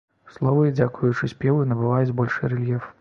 [0.35, 2.91] Словы, дзякуючы спеву, набываюць большы рэльеф.